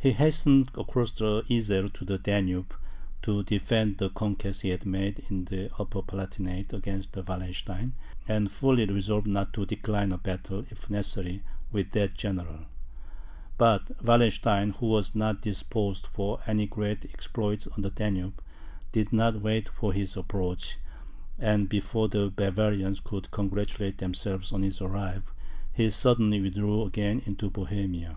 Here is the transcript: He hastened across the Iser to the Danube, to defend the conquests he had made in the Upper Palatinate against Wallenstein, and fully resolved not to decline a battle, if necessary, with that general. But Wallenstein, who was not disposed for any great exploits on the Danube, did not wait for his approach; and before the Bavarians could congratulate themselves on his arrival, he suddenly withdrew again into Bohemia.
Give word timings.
He 0.00 0.10
hastened 0.10 0.68
across 0.74 1.12
the 1.12 1.44
Iser 1.48 1.88
to 1.88 2.04
the 2.04 2.18
Danube, 2.18 2.74
to 3.22 3.44
defend 3.44 3.98
the 3.98 4.10
conquests 4.10 4.62
he 4.62 4.70
had 4.70 4.84
made 4.84 5.24
in 5.30 5.44
the 5.44 5.70
Upper 5.80 6.02
Palatinate 6.02 6.72
against 6.72 7.14
Wallenstein, 7.14 7.92
and 8.26 8.50
fully 8.50 8.84
resolved 8.84 9.28
not 9.28 9.52
to 9.52 9.64
decline 9.64 10.10
a 10.10 10.18
battle, 10.18 10.64
if 10.70 10.90
necessary, 10.90 11.44
with 11.70 11.92
that 11.92 12.14
general. 12.16 12.64
But 13.56 13.90
Wallenstein, 14.04 14.70
who 14.70 14.86
was 14.86 15.14
not 15.14 15.42
disposed 15.42 16.08
for 16.08 16.40
any 16.48 16.66
great 16.66 17.04
exploits 17.04 17.68
on 17.68 17.82
the 17.82 17.90
Danube, 17.90 18.42
did 18.90 19.12
not 19.12 19.40
wait 19.40 19.68
for 19.68 19.92
his 19.92 20.16
approach; 20.16 20.78
and 21.38 21.68
before 21.68 22.08
the 22.08 22.28
Bavarians 22.28 22.98
could 22.98 23.30
congratulate 23.30 23.98
themselves 23.98 24.50
on 24.52 24.62
his 24.64 24.80
arrival, 24.80 25.30
he 25.72 25.90
suddenly 25.90 26.40
withdrew 26.40 26.82
again 26.82 27.22
into 27.24 27.50
Bohemia. 27.50 28.16